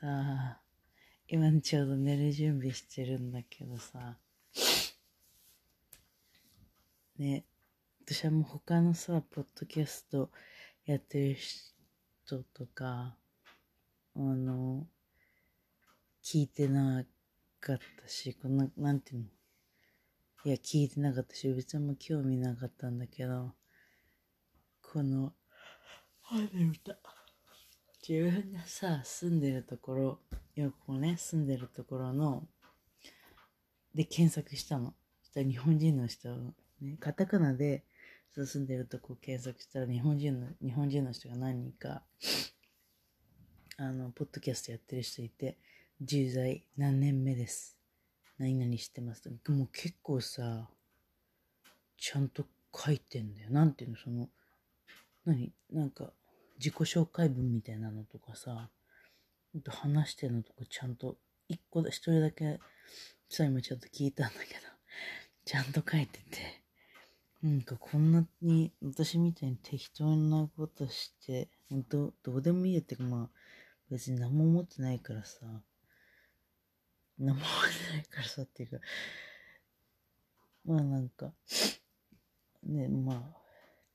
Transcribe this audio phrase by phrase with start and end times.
[0.00, 0.58] さ、
[1.28, 4.18] 今ちょうど寝る準備してるんだけどさ、
[7.16, 7.44] ね、
[8.04, 10.30] 私はもう他のさ、ポッドキャスト
[10.84, 13.16] やってる人とか、
[14.16, 14.84] あの、
[16.24, 17.04] 聞いてな
[17.60, 19.26] かったし、こんな、なんていうの？
[20.46, 23.52] いや、聞いてなかったし、別にも興味なかったんだけど、
[24.82, 25.32] この、
[26.30, 26.98] あれ歌。
[28.06, 30.18] 自分がさ、住んでるところ、
[30.56, 32.46] よくこうね、住んでるところの、
[33.94, 34.92] で検索したの。
[35.22, 36.28] した日本人の人、
[36.82, 37.82] ね、カタカナで、
[38.34, 42.02] そう住んでるとこ検索したら日本人の、日本人の人が何人か、
[43.78, 45.56] あの、ポッドキャストやってる人いて、
[46.04, 47.78] 10代何年目です。
[48.36, 49.30] 何々してますと。
[49.50, 50.68] もう結構さ、
[51.96, 52.44] ちゃんと
[52.76, 53.50] 書いてんだよ。
[53.50, 54.28] なんていうの、その、
[55.24, 55.54] 何？
[55.72, 56.12] なんか、
[56.56, 58.70] 自己紹介文みたいなのとかさ、
[59.66, 61.16] 話してるのとかちゃんと、
[61.48, 62.58] 一個だ、一人だけ、
[63.28, 64.60] さ、今ちょっと聞いたんだけど、
[65.44, 66.62] ちゃんと書いてて、
[67.42, 73.38] なんかこんなに、私みたいに適当なことして、ほんと、どうでもいいってかまあ、
[73.90, 75.40] 別に何も思ってないからさ、
[77.18, 78.86] 何も思ってないからさっていうか、
[80.64, 81.34] まあなんか、
[82.62, 83.44] ね、まあ、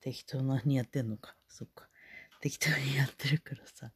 [0.00, 1.36] 適当なにやってんのか。
[1.48, 1.88] そっか。
[2.40, 3.92] 適当にやってるからさ。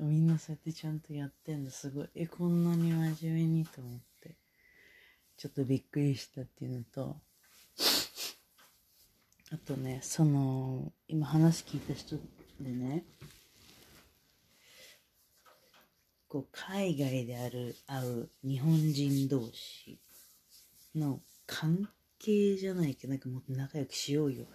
[0.00, 1.70] みんなそうやってちゃんとやってんだ。
[1.70, 2.08] すごい。
[2.14, 4.36] え、こんなに真面目にと思って。
[5.36, 7.16] ちょっとびっくりしたっていうのと、
[9.52, 12.16] あとね、その、今話聞いた人
[12.60, 13.04] でね、
[16.28, 19.98] こう、海外である、会う日本人同士
[20.94, 24.46] の関係じゃないけど、なんかもっと仲良くしようよ。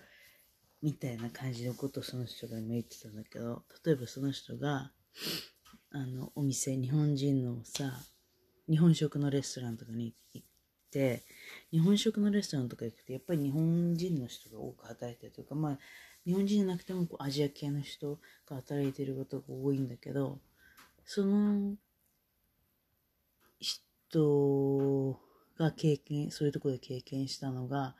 [0.85, 4.91] みたいな感じのことをその人が今言ってたんだけど、例えばその人が、
[5.89, 7.91] あの、お店、日本人のさ、
[8.69, 10.47] 日本食のレストランとかに行っ
[10.91, 11.23] て、
[11.71, 15.79] 日本食のレストランとか行くと、やっぱり日本人の人が多く働いてるというか、まあ、
[16.23, 20.37] 日本人じゃなくてもこうアジア系の人が働いてることが多いんだけど、
[21.03, 21.77] その
[23.59, 25.19] 人
[25.57, 27.95] が経験、そういうところで経験したのが、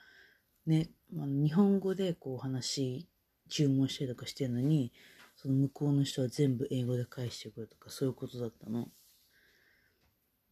[0.68, 3.08] ね、あ日本語でこう話、
[3.50, 4.92] 注文したりとかしてるのに、
[5.36, 8.90] その向こうの人は全部英語で返してくるとか、そういうことだったの。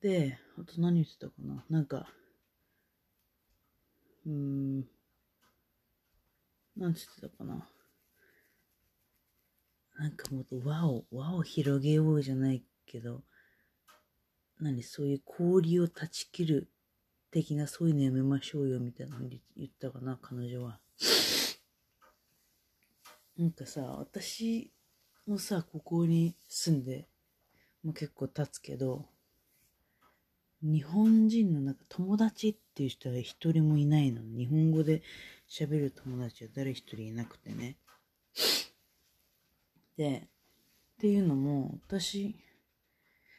[0.02, 2.08] で、あと何言ってたかななんか、
[4.26, 4.88] うーん、
[6.78, 7.68] なんて言ってたかな
[9.98, 13.24] なんかもっと輪を、輪を広げようじゃないけど、
[14.60, 16.70] 何そういう氷を断ち切る
[17.34, 20.80] 的なそういうのやめましょうよみたいなの言ったかな、彼女は。
[23.36, 24.72] なんかさ、私
[25.26, 27.08] もさ、ここに住んで、
[27.84, 29.08] もう結構経つけど、
[30.62, 34.22] 日本人のなんか友達っていう人は一人もいないの。
[34.22, 35.02] 日本語で
[35.50, 37.78] 喋る友達は誰一人いなくてね。
[39.98, 42.36] で、っていうのも、私、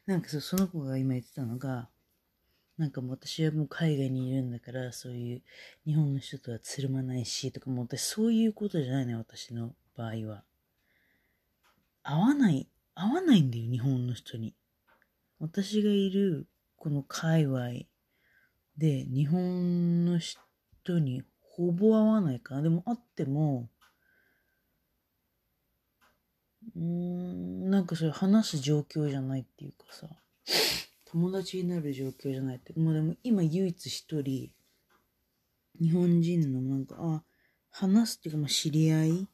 [0.04, 1.88] なんかさ、その子が今言ってたのが、
[2.76, 5.42] なんかもう私はもう海外にいるんだから、そういう
[5.86, 10.42] 日本の人とはつるまないし、とかもう私そういうことじゃないね、私の場合は。
[12.02, 14.54] 合わない、合わないんだよ、日本の人に。
[15.38, 17.70] 私がいるこの界隈
[18.76, 22.62] で日本の人にほぼ合わないかな。
[22.62, 23.68] でも会っても、
[26.74, 30.08] うーん、なんかそれ話す状況じゃないっていうかさ、
[31.14, 32.72] 友達になる状況じゃないって。
[32.72, 34.50] もうでも今唯一一人、
[35.80, 37.22] 日本人のなんか、あ、
[37.70, 39.26] 話すっていうか、まあ、知り合いっ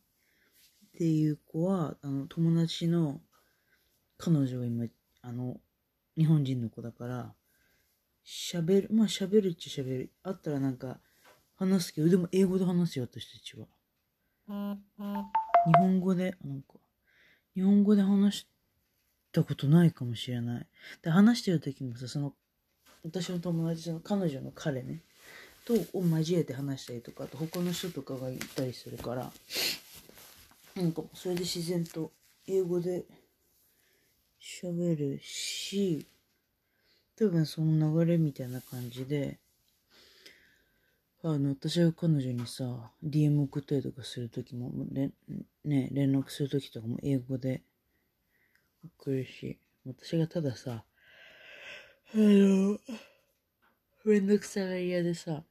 [0.98, 3.22] ていう子は、あの、友達の
[4.18, 4.84] 彼女が今、
[5.22, 5.56] あの、
[6.18, 7.34] 日本人の子だから、
[8.26, 10.10] 喋る、まあ喋るっちゃ喋る。
[10.22, 11.00] あったらなんか、
[11.56, 13.66] 話すけど、でも英語で話すよ、私たちは。
[15.66, 16.74] 日本語で、なんか、
[17.54, 18.48] 日本語で話し
[19.32, 20.66] たことないかもしれない。
[21.02, 22.34] で、話してる時もさ、その、
[23.04, 25.00] 私の友達、の彼女の彼ね、
[25.64, 29.32] と、を交えて話したりとか、あと他の人とかがいたりするから、
[30.74, 32.12] なんか、それで自然と
[32.46, 33.04] 英語で
[34.40, 36.06] 喋るし、
[37.16, 39.38] 多分その流れみたいな感じで、
[41.22, 42.64] あの、私が彼女にさ、
[43.04, 45.10] DM 送ったりとかするときも、れ
[45.64, 47.62] ね、連絡するときとかも英語で
[48.84, 50.84] 送るし、私がたださ、
[52.12, 52.78] あの、
[54.04, 55.44] めんどくさが嫌でさ、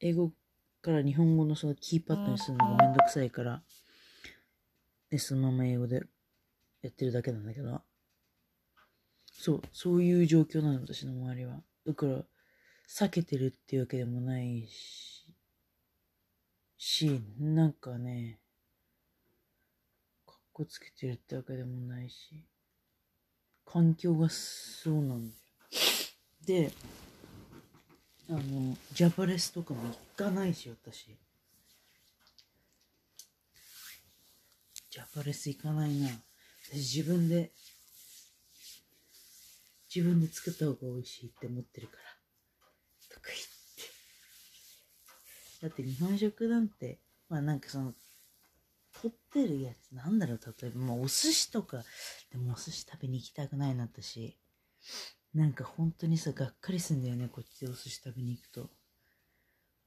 [0.00, 0.32] 英語
[0.80, 3.62] から日本語のそのキーパッドにするのがめんどくさいから、
[5.10, 6.02] で、そのまま英語で
[6.82, 7.82] やってるだけなんだけど。
[9.32, 11.62] そう、そういう状況なの、私の周りは。
[11.86, 12.24] だから、
[12.88, 15.26] 避けてるっていうわけでもないし、
[16.78, 18.40] し、なんかね、
[20.26, 22.44] かっこつけてるってわけでもないし、
[23.64, 25.42] 環境がそうなんだよ。
[26.44, 26.72] で、
[28.28, 31.16] あの、ジャパレスとかも行かないし、私。
[34.90, 36.08] ジャパレス行かないな。
[36.64, 37.52] 私自分で、
[39.94, 42.02] 自分で作った方が美味しいって思ってるから。
[43.14, 43.52] とか言って。
[45.62, 46.98] だって日本食なんて、
[47.28, 47.94] まあなんかその、
[49.02, 51.82] 取ってるやつ、なんだろう、例えば、まあお寿司とか、
[52.30, 54.38] でもお寿司食べに行きたくないな、私。
[55.34, 58.70] なんか本当にさ、がっかりすんだよね、こっちでお寿司食べに行くと。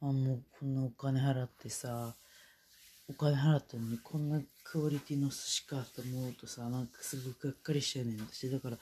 [0.02, 2.14] あ、もうこんなお金払ってさ、
[3.08, 8.20] お金払ったのにこんなクオリティの寿司かと思うとさ、なんかすごくがっかりしちゃうねん。
[8.20, 8.78] 私、だから、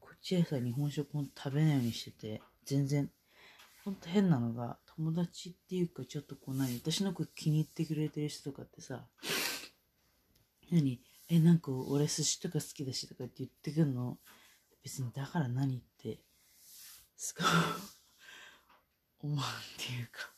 [0.00, 3.10] こっちでさ、日本食も食べないようにしてて、全然、
[3.84, 9.06] ほんと変なのが、友達っていうか、ちょっとこう何、私の子気に入ってくれてる人とかってさ、
[10.70, 11.00] 何？
[11.28, 14.18] え、なんか俺寿司とか好きだしとかって言ってくんの？
[14.82, 16.20] 別にだから何って、
[17.16, 17.46] すごい
[19.20, 19.40] 思うっ
[19.76, 20.32] ていうか。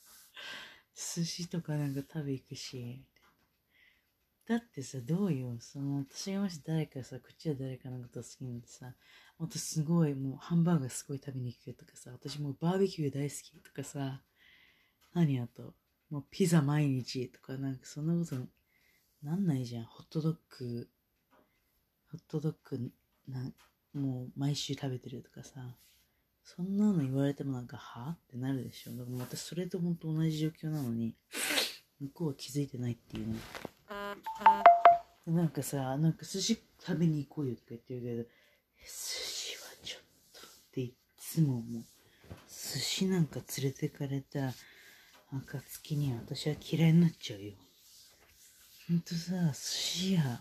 [0.94, 3.02] 寿司とかなんか食べ行くし、
[4.46, 8.92] だってさ、どうよ、その、私がもし誰かさ、こっちは誰かのこと好きなんでさ、
[9.38, 14.20] もっとすごい、もうハンバーガーすごい食べに行くとかさ、私もうバーベキュー大好きとかさ、
[15.14, 15.74] 何あと、
[16.10, 18.36] もうピザ毎日とかなんかそんなこと
[19.22, 19.84] なんないじゃん。
[19.84, 20.88] ホットドッグ、
[22.10, 22.90] ホットドッグ、
[23.28, 23.52] な
[23.92, 25.76] もう毎週食べてるとかさ、
[26.42, 28.92] そんなの言われてもなんか、はってなるでしょ。
[28.92, 31.14] だから私それと本当同じ状況なのに、
[32.00, 33.36] 向こうは気づいてないっていうね。
[35.26, 38.28] なんかさ、なんか寿司食べに行こうよとか言ってるけど、寿
[38.86, 40.02] 司はちょっ
[40.32, 41.84] とっていつももう、
[42.48, 44.54] 寿司なんか連れてかれた
[45.30, 47.52] 暁には私は嫌いになっちゃうよ。
[48.90, 50.40] ほんとさ、寿司屋、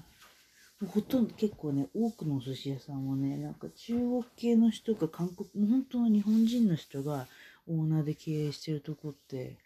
[0.87, 7.27] ほとんど結構ね、多くのお寿司屋さんはね、なんか中国系の人か韓国、本当の日本人の人が
[7.67, 9.59] オーナーで経営してるとこって、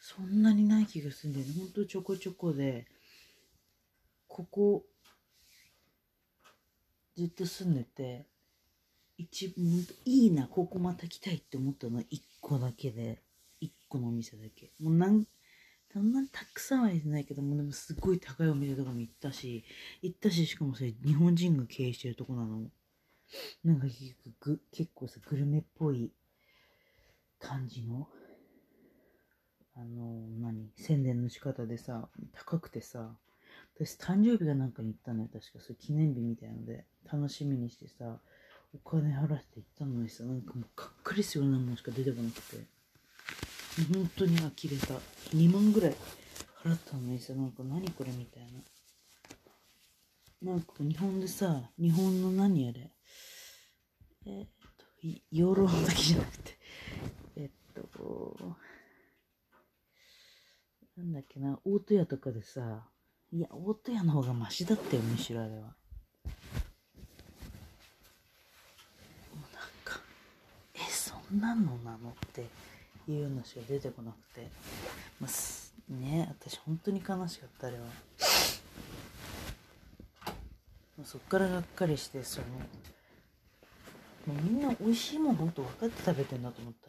[0.00, 1.52] そんなにない気がするんだよね。
[1.58, 2.86] ほんとちょこちょこで、
[4.26, 4.86] ここ、
[7.18, 8.24] ずっと住んでて、
[9.18, 9.66] 一番
[10.06, 13.20] いいな、ここまた来たいって思ったのは1個だけで、
[13.60, 14.70] 1個のお店だけ。
[14.80, 15.26] もう何
[15.94, 19.64] そんなにたくさんは行ってないけども、でもすごい高いお店とかも行ったし、
[20.02, 22.62] 行ったし、しかもそれ日本人が経営してるとこなの。
[23.62, 26.10] なんか結構結構さ、グルメっぽい
[27.38, 28.08] 感じの、
[29.76, 33.16] あの、何宣伝の仕方でさ、高くてさ、
[33.76, 35.60] 私誕生日がなんかに行ったのよ、確か。
[35.60, 38.18] それ記念日みたいので、楽しみにしてさ、
[38.74, 42.73] お金払って行ったのにさ、なんかもうがっかりするようなものしか出てこなくて。
[43.76, 44.94] 本当に呆れた。
[45.36, 45.96] 2万ぐらい
[46.62, 48.42] 払ったのにさ、なんか何これみたい
[50.42, 50.52] な。
[50.52, 52.92] なんか日本でさ、日本の何あれ。
[54.26, 54.48] えー、っ
[54.78, 54.86] と、
[55.32, 56.58] 養老だけじゃなくて、
[57.36, 58.56] えっと、
[60.96, 62.88] なんだっけな、大戸屋とかでさ、
[63.32, 65.60] いや、大戸屋の方がマシだったよ、むしろあれは。
[65.60, 65.74] なん
[69.82, 70.00] か、
[70.74, 72.46] え、そんなのなのって。
[73.12, 74.48] いうのしか出てこなくて、
[75.20, 77.84] まあ、ね私本当に悲しかったあれは、
[80.98, 82.46] ま、そっからがっかりしてその
[84.26, 86.88] もうみんな美味しいもん本当分かって食べてんだと思った。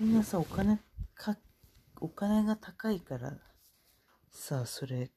[0.00, 0.78] みんなさお金
[1.14, 1.36] か
[2.00, 3.34] お金が高いから
[4.30, 5.10] さあそれ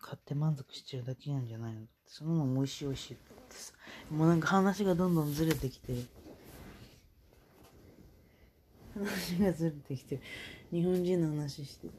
[0.00, 3.72] 買って満足してるだけなんじゃないのそのまま美味しい美味しいってさ。
[4.10, 5.92] もうなんか話がどんどんずれてきて。
[8.94, 10.20] 話がずれてきて
[10.70, 11.94] 日本人の話してた。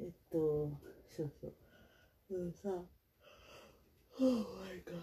[0.00, 0.70] えっと
[1.08, 1.54] そうそう。
[2.30, 2.68] うんさ
[4.18, 5.02] Oh my god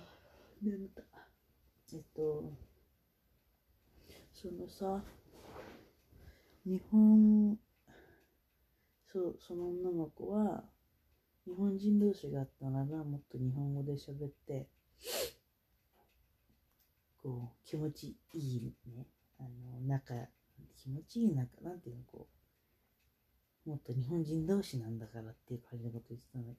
[0.61, 1.03] 眠た。
[1.93, 2.51] えっと
[4.33, 5.01] そのさ
[6.65, 7.57] 日本
[9.11, 10.63] そうその女の子は
[11.45, 14.67] 日本人同士があったならもっと日本語で喋って
[17.23, 19.05] こう気持ちいいね。
[19.39, 20.13] あの、仲、
[20.75, 22.27] 気持ちいい仲、なんていうの、こ
[23.65, 26.53] う、もっと日本人同士なんだからっていう感じのこと言ってたんだ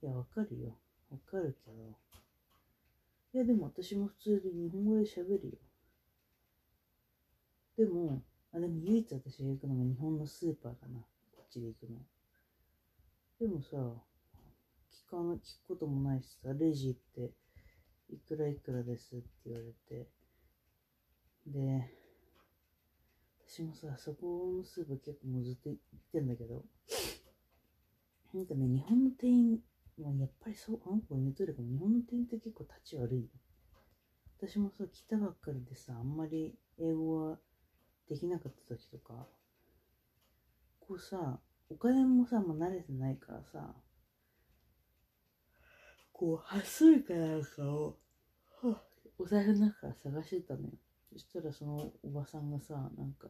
[0.00, 0.76] けど、いや、わかるよ。
[1.10, 1.98] わかるけど、
[3.32, 5.58] いや、でも私も普通に日本語で喋るよ。
[7.76, 8.22] でも、
[8.52, 11.00] あ、でも唯一私が行くのが日本のスーパーかな。
[11.32, 11.98] こっちで行くの。
[13.40, 13.76] でもさ、
[15.08, 17.32] 聞かな、聞くこともないしさ、レジ行って、
[18.12, 20.08] いくらいくらですって言われて、
[21.46, 21.99] で、
[23.52, 26.62] 私もさ、そこのスーパー結構もうずっと行ってんだけど、
[28.32, 29.58] なんかね、日本の店員、
[29.98, 33.26] まあ、やっぱりそう、あの子に言うとるかも、日本の店員って結構立ち悪いよ。
[34.38, 37.38] 私もさ、来たばっかりでさ、あんまり英語は
[38.08, 39.26] できなかった時とか、
[40.78, 41.40] こうさ、
[41.70, 43.74] お金もさ、もう慣れてないからさ、
[46.12, 47.98] こう、端数かなんかを、
[48.62, 48.82] はあ
[49.18, 50.68] お財布の中から探してたのよ。
[51.12, 53.26] そしたらそのおばさんがさ、なんか、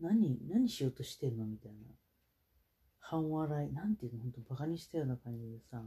[0.00, 1.44] 何、何しようとしてんの？
[1.46, 1.78] みたいな。
[3.00, 5.82] 半笑い、なんていうの、ほんとバカにしたような感じでさ、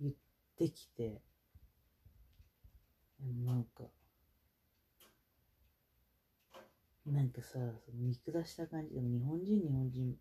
[0.00, 0.14] 言っ
[0.58, 1.20] てきて、
[3.44, 3.84] なんか、
[7.06, 10.16] なんかさ、その見下した感じでも日本人、日本人、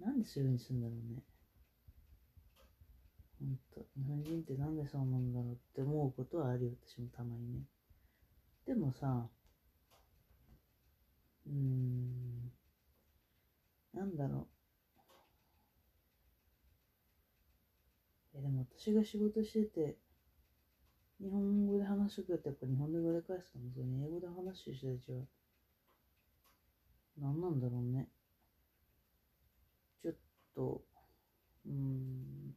[0.00, 1.22] なんでそういう風にするんだろうね。
[3.40, 7.60] ほんと、日本人ってなんでそうなんだろうって思うことはあるよ、私もたまにね。
[8.66, 9.28] でもさ、
[11.46, 12.52] うーん、
[13.94, 14.48] なんだろ
[18.34, 18.38] う。
[18.38, 19.96] え、でも私が仕事してて、
[21.18, 25.22] 日本語で話してくれてやっぱ日本語で返すかもそれに英語で話してる人たちは、
[27.18, 28.08] 何なんだろうね。
[30.02, 30.14] ちょっ
[30.54, 30.82] と、
[31.66, 32.54] うん、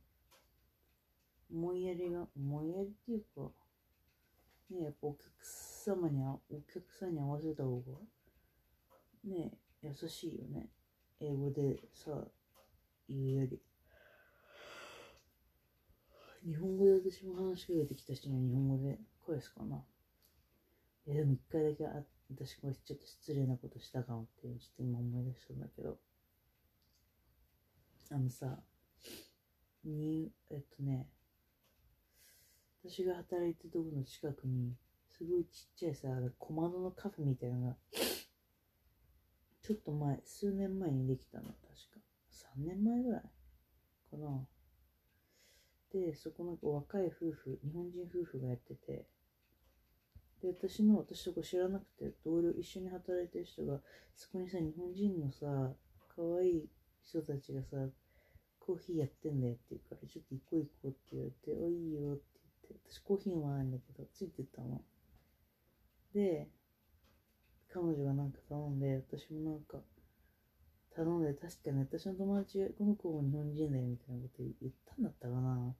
[1.52, 3.52] 思いやりが、思いやりっていうか、
[4.70, 6.40] ねやっぱお客様に、お
[6.72, 7.94] 客さんに合わせた方が、
[9.26, 9.52] ね
[9.82, 10.70] 優しいよね。
[11.20, 12.12] 英語でさ、
[13.08, 13.62] 言うより。
[16.46, 19.84] 日本語で私も話しかけてきた人に日本語で返すかな。
[21.08, 25.98] いやでも一回だけあ私これちょっと失礼なことしたかもってちょっと今思い出したんだけど。
[28.12, 28.60] あのさ、
[29.84, 31.08] に、えっとね、
[32.84, 34.76] 私が働いてるとこの近くに、
[35.18, 37.76] すごいちっちゃいさ、小窓のカフェみたいなのが、
[39.66, 42.00] ちょっと前、数年前にできたの、確か。
[42.30, 43.22] 3年前ぐらい
[44.12, 44.46] かな。
[45.92, 49.08] で、そこなんか若い夫婦、日本人夫婦がやってて、
[50.44, 53.80] で、私の、私そこ知らなくて、同僚、一緒に働いてる人が、
[54.16, 55.74] そこにさ、日本人のさ、
[56.16, 56.70] 可愛い
[57.02, 57.90] 人たちがさ、
[58.60, 62.24] コーヒーやってんだよって言うから、ちょっと行こう行こうって言われて、お、いいよって
[62.70, 64.84] 言って、私コーヒー飲まないんだけど、ついてったの。
[66.14, 66.50] で、
[67.76, 69.80] 彼女がなんか頼んで、私もなんか、
[70.96, 75.76] 頼んで、確かに私の友達が、この子も日本人だよみたいなこと言ったんだったかな。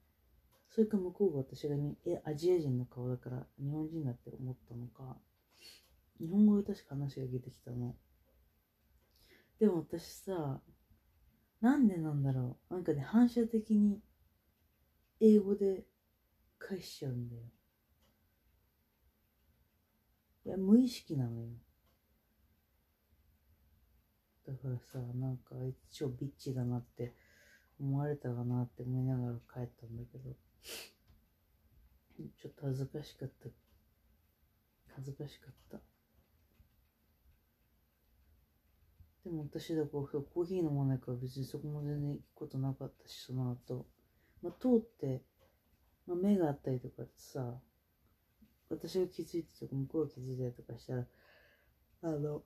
[0.68, 5.16] それか向こうが私がに、え、アジア人の顔だから日本人だって思ったのか、
[6.20, 7.96] 日本語で確か話が出てきたの。
[9.58, 10.60] でも私さ、
[11.62, 12.74] なんでなんだろう。
[12.74, 14.02] なんかね、反射的に
[15.20, 15.86] 英語で
[16.58, 17.42] 返しちゃうんだよ。
[20.44, 21.48] いや、無意識なのよ。
[24.46, 27.14] だからさ、なんかあいつ超ビッチだなって
[27.80, 30.30] 思われたかなって思いながら帰ったんだけど、
[32.40, 33.48] ちょっと恥ずかしかった。
[34.94, 35.78] 恥ずかしかった。
[39.24, 43.86] でも私だからコーヒー飲まないから別にそこも全然行くことなかったし、その後。
[44.42, 45.22] まあ、通って、
[46.06, 47.58] まあ、目があったりとかさ、
[48.70, 51.06] 私が気づいてとか向こうが気づいたりとかしたら、
[52.02, 52.42] あの、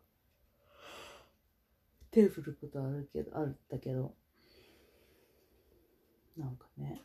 [2.11, 4.15] 手振ることあるけど、あるんだけど、
[6.37, 7.01] なんかね、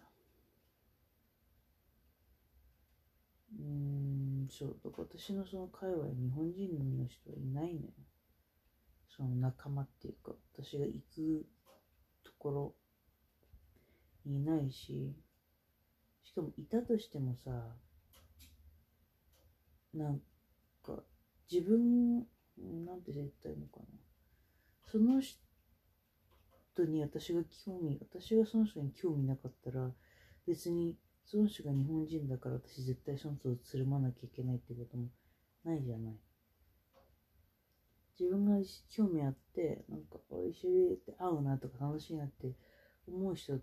[3.57, 3.65] うー
[4.45, 7.87] ん、そう、だから私のその界隈、日本人の人はいないのよ。
[9.15, 11.45] その仲間っていうか、私が行く
[12.23, 12.75] ところ
[14.25, 15.15] にいないし、
[16.23, 17.51] しかもいたとしてもさ、
[19.93, 20.19] なん
[20.83, 21.03] か、
[21.49, 23.85] 自分、なんて言ったらいいのかな。
[24.95, 29.91] その人に私が興味、私がその人に興味なかったら、
[30.47, 35.09] 別にその人が日本人だから私絶対その人とつるまなきゃいけないってことも
[35.65, 36.15] ないじゃない。
[38.17, 42.53] 自分が興味あって、なんか、おいしいって会うなとか楽しいなって
[43.05, 43.57] 思う人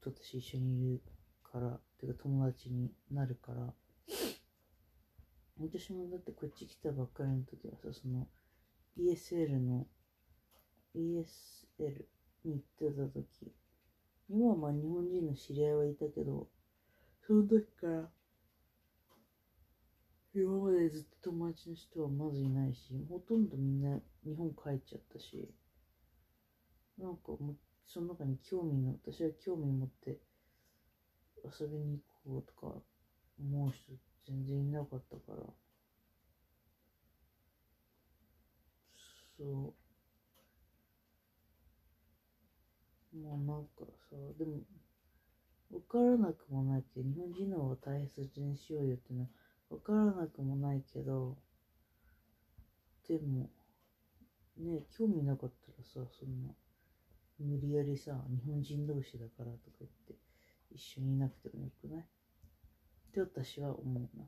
[0.00, 1.02] と私一緒にいる
[1.42, 3.74] から、てか友達になるから、
[5.58, 8.26] 私もだってこっち来たばっかりの時はさ、その
[8.98, 9.86] ESL の
[10.94, 12.04] ESL
[12.44, 13.52] に行ってた時
[14.28, 16.48] にはまあ日本人の知り合いはいたけど、
[17.26, 18.08] その時から
[20.32, 25.48] 今までずっと友達の人はまずいないし、ほとんどみんな日本帰っちゃったし、
[26.98, 27.56] なんかも
[27.86, 30.20] その中に興味の、私は興味持って
[31.44, 32.80] 遊びに行こうとか
[33.40, 33.92] 思う人
[34.26, 35.42] 全然いなかったから
[39.36, 39.89] そう。
[43.14, 44.60] もうなんかさでも
[45.70, 49.30] 分からなくもないけど日本人の方を大切にしようよっていうのは
[49.70, 51.36] 分からなくもないけど
[53.08, 53.50] でも
[54.58, 56.54] ね興味なかったらさそんな
[57.38, 60.14] 無理やりさ日本人同士だからとか言って
[60.70, 62.00] 一緒にいなくてもよくない？
[62.00, 62.04] っ
[63.12, 64.24] て私は思うな。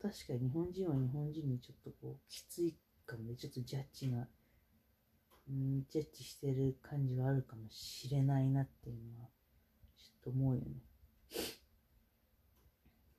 [0.00, 2.74] 確かに日本人は日本人にちょっとこうきつい
[3.06, 3.36] かもね。
[3.36, 4.26] ちょっとジャッジな
[5.50, 9.28] うんジャッジしてる感じはあるかもしれないなっていうのは
[9.96, 10.66] ちょっと思うよね。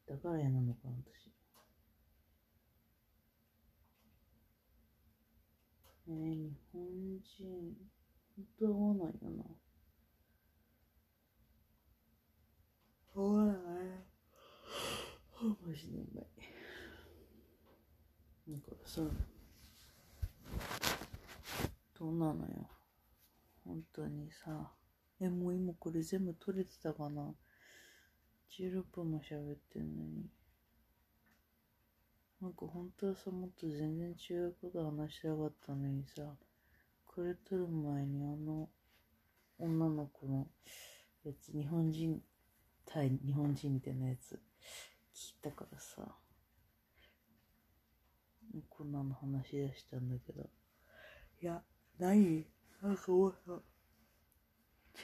[0.07, 1.31] だから嫌なのかな私。
[6.07, 6.81] えー、日本
[7.19, 7.75] 人
[8.35, 9.43] 本当は合わないよな。
[13.15, 13.55] 合わない。
[15.41, 16.25] マジでうまい。
[18.49, 19.01] だからさ
[21.99, 22.69] どうなのよ。
[23.65, 24.71] 本当にさ。
[25.19, 27.33] えもう今これ全部取れてたかな。
[28.57, 30.29] 16分も喋ってんのに。
[32.41, 36.23] なんか本当はさもっと全然違うこと話したかったのにさ。
[37.05, 38.69] これ撮る前にあの
[39.57, 40.47] 女の子の
[41.25, 42.21] やつ日本人
[42.85, 44.39] 対日本人みたいなやつ
[45.13, 46.15] 聞いたからさ。
[48.69, 50.49] こんなの話し出したんだけど。
[51.41, 51.61] いや
[51.99, 52.45] 何
[52.81, 53.61] なんかもさ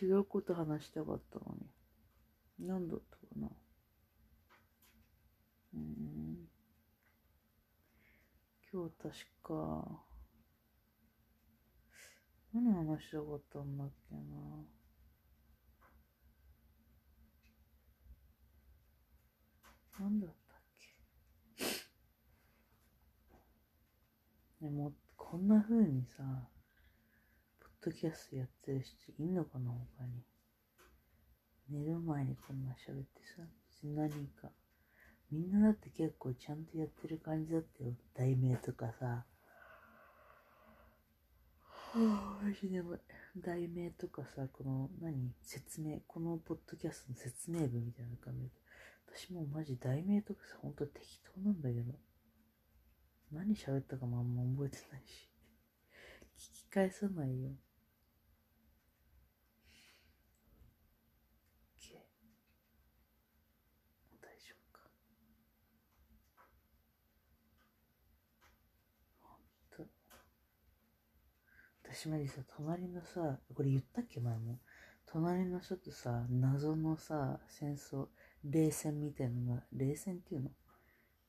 [0.01, 1.67] 違うこと話したかったのに。
[2.67, 3.49] 何だったかな？
[5.73, 6.47] うん。
[8.71, 10.03] 今日確か。
[12.53, 14.21] 何話したかったんだっけな？
[19.99, 20.57] 何だったっ
[21.59, 21.65] け？
[24.65, 26.49] でもこんな風にさ
[27.85, 30.23] ドキャストやってる人いんのかな他に。
[31.69, 34.49] 寝る前にこんな喋ってさ別に何か。
[35.31, 37.91] みんなだって結構ちゃんとやってる感じだったよ。
[38.17, 39.25] 題名とかさ。
[41.95, 42.81] マジで
[43.37, 45.31] 題名とかさ、この何？
[45.41, 48.51] 説明、このポッドキャストの説明文みたいなの見る
[49.07, 51.93] と、私もマジ題名とかさ、ほんと適当なんだけど、
[53.31, 55.29] 何喋ったかもあんま覚えてないし、
[56.37, 57.51] 聞き返さないよ。
[71.95, 74.59] 私マジさ、隣のさ、これ言ったっけ前も。
[75.05, 78.07] 隣の人とさ、謎のさ、戦争、
[78.43, 80.49] 冷戦みたいなのが、冷戦っていうの？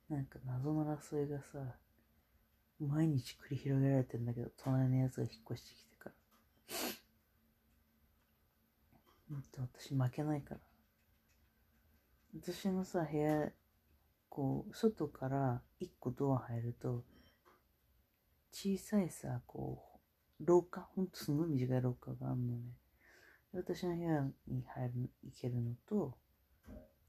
[0.09, 1.61] なんか謎の争いがさ、
[2.81, 6.15] 毎日繰り広げられてんだけど、隣のやつが引っ越してきてから。
[9.31, 10.61] うんと、私負けないから。
[12.43, 13.53] 私のさ、部屋、
[14.29, 17.05] こう、外から一個ドア入ると、
[18.51, 19.96] 小さいさ、こう、
[20.41, 22.75] 廊下、ほんとすごい短い廊下があるのね。
[23.53, 26.17] 私の部屋に入る、行けるのと、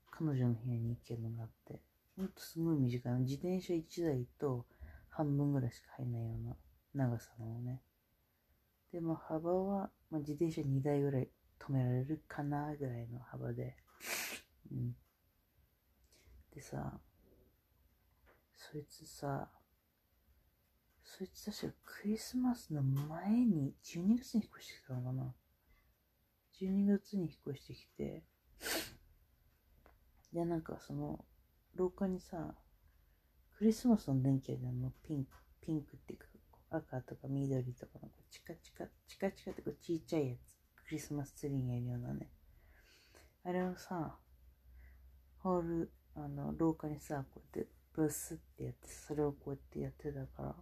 [0.09, 1.81] 彼女の部屋に行けるのがあって、
[2.15, 3.13] ほんとすごい短い。
[3.21, 4.65] 自転車1台と
[5.09, 6.55] 半分ぐらいしか入んないような
[6.93, 7.81] 長さのね。
[8.91, 13.75] で、まあ幅は、まあ、自転車2台ぐらい止められるかなぐらいの幅で。
[14.71, 14.95] うん。
[16.53, 16.99] でさ、
[18.55, 19.49] そいつさ、
[21.07, 25.33] そいつ確かクリスマスの前に、12月に引っ越してきたのかな
[26.59, 28.23] ?12 月に引っ越してきて、
[30.33, 31.23] で、なんかその、
[31.75, 32.55] 廊下にさ、
[33.57, 36.25] クリスマスの電気あるのピンク、ピンクっていうか、
[36.69, 40.39] 赤とか緑とかのチカチカ、チカチカってこうちっちゃいやつ、
[40.83, 42.29] クリスマスツリーにやるようなね。
[43.45, 44.17] あれをさ、
[45.39, 50.55] ホール、あの、廊下にさ、こうやってブスってやって、それをこうやってやってたから、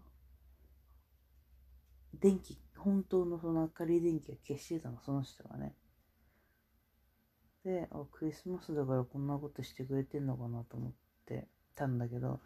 [2.20, 5.76] 電気、本当のその明るい電気が消してたの、その人がね。
[7.64, 10.94] で、あ、クリスマスだからこんなことしてくれてんのかなと思っ
[11.26, 12.40] てたんだけど、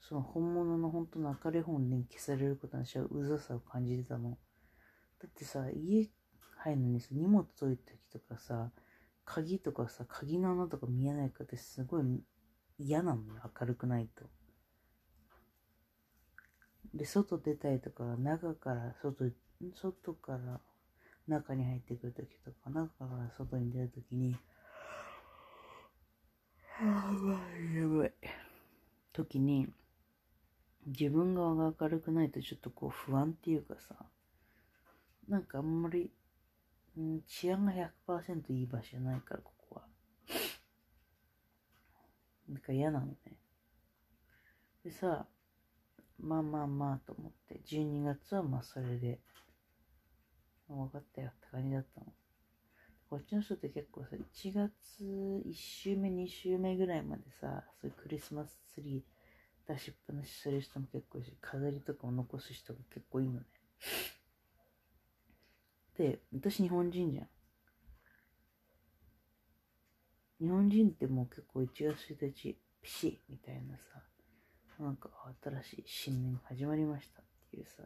[0.00, 4.30] その本物の本当の明るい方に消されることにしちゃうざさを感じてたの。
[4.30, 6.10] だってさ、家
[6.58, 8.70] 入るのにさ、荷物取る時とかさ、
[9.24, 12.04] 鍵とかさ、鍵の穴とか見えないかってすごい
[12.78, 14.24] 嫌なのよ、明るくないと。
[16.96, 19.32] で、外出たりとか、中から外、
[19.74, 20.60] 外から
[21.28, 24.36] 中に入ってくるときとか、中から外に出るときに、
[26.80, 28.12] やばいやばい。
[29.12, 29.68] 時に、
[30.86, 33.94] 自分側が明るくないとちょっとこう不安っていうかさ、
[35.28, 36.10] なんかあんまり、
[36.96, 39.82] うん、治安が100%いい場所じゃないから、ここは。
[42.48, 43.16] なんか嫌なのね。
[44.84, 45.26] でさ、
[46.18, 49.20] まあまあまあと思って、12月はまあそれで、
[50.68, 52.06] 分かったよって感じだったの。
[53.08, 54.72] こっちの人って結構さ、1月
[55.46, 63.46] 1週目、2週目ぐらいまでさ、そういうクリスマスツリー出しっぱなしする人も結構いるし、飾りとかを残す人が結構いいのね。
[65.96, 67.28] で、私日本人じゃん。
[70.40, 74.02] 日本人ってもう結構1月1日、ピシッみたいなさ、
[74.78, 75.08] なんか
[75.42, 77.82] 新しい新年始まりましたっていうさ、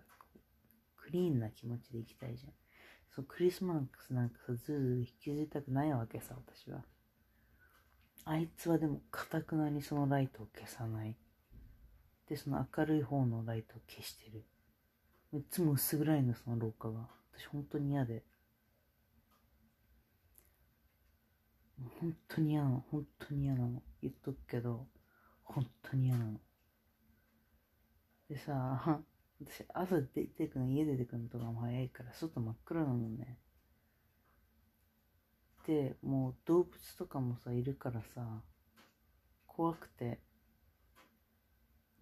[0.97, 2.53] クリーンな気持ちでいきたいじゃん。
[3.15, 6.85] そう、クリスマスなんかさ、ずー引きずりたくないわけさ、私は。
[8.25, 11.17] あいつはでも、かたくなにそのライトを消さない。
[12.29, 14.45] で、その明るい方のライトを消してる。
[15.33, 17.09] いつも薄暗いの、その廊下が。
[17.33, 18.25] 私、本当に嫌で。
[22.01, 22.85] 本当に嫌なの。
[22.91, 23.83] 本当に嫌なの。
[24.03, 24.87] 言っとくけど、
[25.43, 26.41] 本当に嫌なの。
[28.31, 29.03] でさ、
[29.45, 33.41] 私、朝出てくの、家出てくのとかも早いから、外真っ暗なのね。
[35.67, 38.45] で、もう動物とかもさ、いるからさ、
[39.49, 40.21] 怖くて、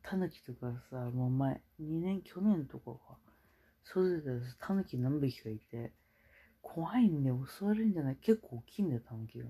[0.02, 3.18] タヌキとかさ、もう前、2年、去年とかか、
[3.84, 4.20] そうで
[4.58, 5.94] タヌキ何匹かいて、
[6.60, 8.16] 怖いんで襲われるんじゃない？
[8.16, 9.46] 結構大きいんだよ、タヌキが。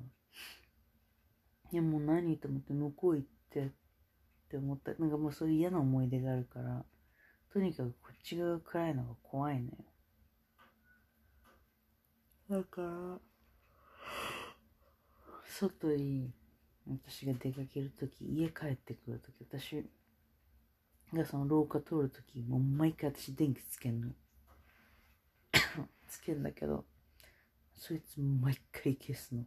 [1.73, 3.73] いや、もう何と思って向こう行って
[4.49, 4.95] って思った。
[4.95, 6.85] なんかもうそういう嫌な思い出があるから、
[7.53, 9.77] とにかくこっち側暗いのが怖いのよ。
[12.49, 13.19] だから、
[15.47, 16.31] 外に
[16.87, 19.85] 私が出かけるとき、家帰ってくるとき、私
[21.13, 24.13] がその廊下通るとき、もう毎回私電気つけんの。
[26.09, 26.87] つけんだけど、
[27.75, 29.45] そいつ毎回消すの。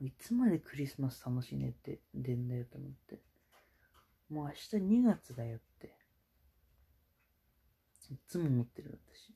[0.00, 3.20] いつまでクリスマス楽しんでって出んだよと思って。
[4.28, 5.94] もう明日2月だよって。
[8.10, 9.34] いつも思ってる私。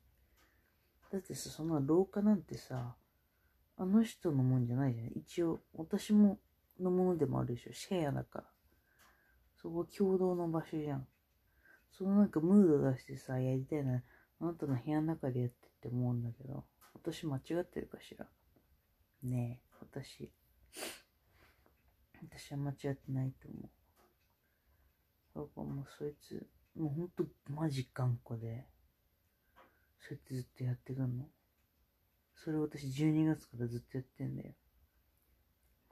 [1.12, 2.94] だってさ、その廊下なんてさ、
[3.76, 5.06] あの人のもんじゃないじゃん。
[5.16, 6.38] 一応、私も
[6.78, 7.72] のものでもあるでしょ。
[7.72, 8.44] シェアだから。
[9.56, 11.06] そこ共同の場所じゃん。
[11.90, 14.02] そのなんかムード出してさ、やりたいな。
[14.40, 18.26] あなたの部屋の中でやってって思うんだけど、私間違ってるかしら。
[19.22, 20.30] ねえ、私。
[22.22, 23.70] 私は間違ってないと思う。
[25.34, 28.66] だからもうそいつ、もうほんとマジ頑固で、
[29.98, 31.24] そうやってずっとやってくんの。
[32.34, 34.54] それを私12月からずっとやってんだよ。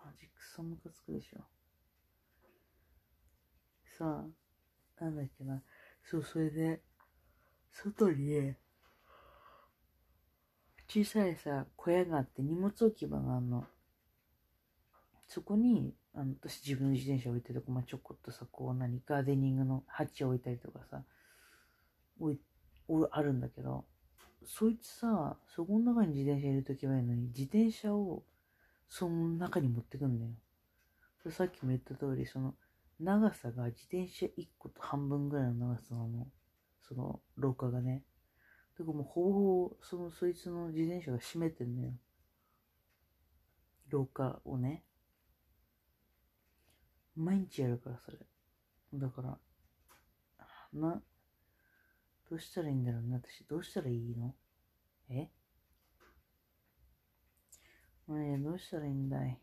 [0.04, 1.40] マジクソムカつくでしょ。
[3.98, 4.24] さ
[5.00, 5.62] あ、なんだっけな。
[6.04, 6.80] そう、それで、
[7.72, 8.54] 外に、
[10.88, 13.66] 小さいさ、小屋があって荷物置き場があんの。
[15.28, 21.02] そこに、あの、私自分の自転車置いてるとこ、まあ、ちょこっとさ、こう何、ガーデニングの鉢置いたりとかさ、
[22.18, 22.38] 置い、
[23.10, 23.84] あるんだけど、
[24.44, 28.24] そいつさ、そこの中に自転車入れとけばいいのに、自転車を
[28.88, 30.30] その中に持ってくんだよ。
[31.30, 32.54] さっきも言った通り、その、
[32.98, 36.26] 長さが自転車1個と半分ぐらいの長さなの。
[36.88, 38.02] その、廊下がね。
[38.78, 41.92] だからもうほぼほぼ、その、そいつの自転車が閉めてんのよ。
[43.90, 44.84] 廊下をね。
[47.18, 48.18] 毎日やるから、それ。
[48.94, 49.38] だから、
[50.72, 51.02] な、
[52.30, 53.44] どうしたらいいんだろうね、私。
[53.48, 54.34] どうしたらいいの？
[55.08, 55.28] え？
[58.08, 59.40] ねえ、どうしたらいいんだい？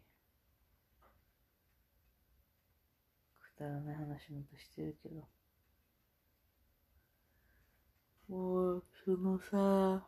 [3.42, 5.28] くだらない話もとしてるけど。
[8.30, 10.08] もう、そのさ、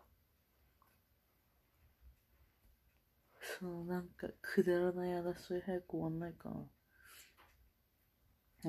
[3.59, 6.55] そのなんか、くだらない争い早く終わんないかな。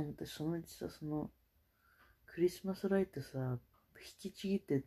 [0.04, 1.30] 私そのうちさ、その、
[2.26, 3.58] クリスマスライトさ、
[4.22, 4.84] 引きちぎって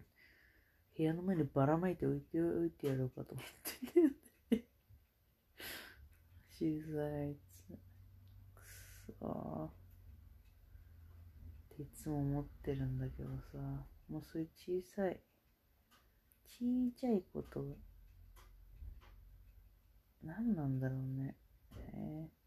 [0.98, 3.46] 部屋の前にばらまいておいておいてやろうかと思っ
[3.92, 4.10] てんだよ
[4.52, 4.66] ね。
[6.52, 7.78] 小さいつ。
[8.54, 9.74] くそ
[11.74, 13.58] っていつも思ってるんだけどさ、
[14.10, 15.22] もうそういう小さい、
[16.48, 17.78] ちいちゃいこと、
[20.24, 21.36] 何なんだろうね。
[21.94, 22.41] えー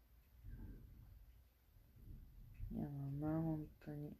[2.77, 4.11] やだな、本当に。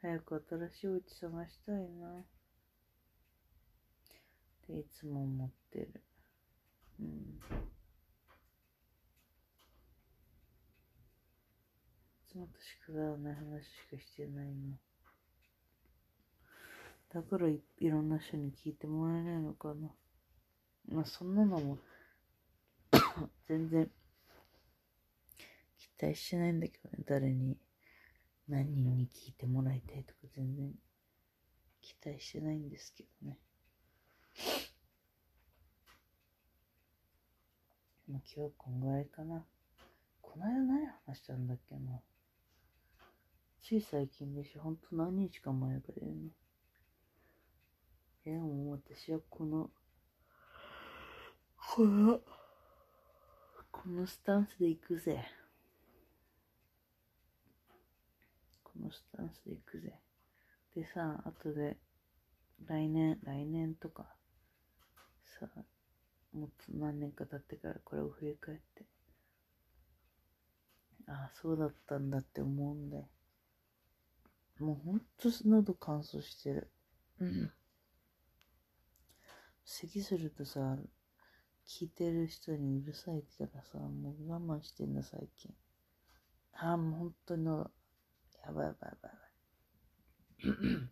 [0.00, 2.08] 早く新しいお家探したいな。
[2.20, 2.22] っ
[4.66, 6.02] ていつも思ってる。
[7.00, 7.06] うん。
[7.06, 7.10] い
[12.30, 12.52] つもと
[12.84, 14.78] 宿くだらない話しかしてないな。
[17.14, 19.90] だからいいろんな人に聞いてもらえないのかな。
[20.88, 21.78] まあそんなのも
[23.48, 23.90] 全然
[26.00, 27.04] 待してないんだけどね。
[27.06, 27.58] 誰に、
[28.48, 30.72] 何人に聞いてもらいたいとか全然
[31.80, 33.38] 期待してないんですけどね。
[38.08, 39.44] もう今日はこんぐらいかな。
[40.20, 42.00] この間何話したんだっけな。
[43.62, 44.60] つい最近でしょ。
[44.60, 46.30] ほんと何日か前ぐらいね。
[48.26, 49.70] いや、も私はこの、
[51.56, 52.20] この、
[53.72, 55.24] このスタンスで行くぜ。
[58.62, 60.00] このスタンスで行くぜ。
[60.74, 61.76] でさ、後で、
[62.66, 64.14] 来年、来年とか、
[65.40, 65.48] さ、
[66.32, 68.84] もっと何年か経ってからこれを振り返って、
[71.08, 73.08] ああ、そうだったんだって思うんだよ。
[74.58, 76.70] もうほんと喉乾燥してる。
[77.20, 77.52] うん。
[79.64, 80.78] 咳するとさ、
[81.66, 85.54] 聞いてる人にうるさいからさ、もう我慢してんだ最近。
[86.52, 87.70] ああ、もう本当に喉、
[88.46, 89.12] やばいやばいやばい
[90.46, 90.86] やばい。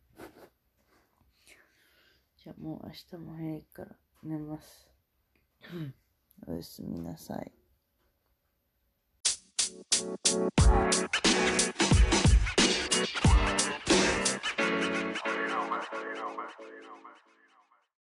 [2.42, 4.90] じゃあもう明日も早いから寝ます。
[6.48, 7.52] おやすみなさい。
[9.94, 10.10] You
[15.48, 15.80] know, man.
[15.94, 16.44] You know, man.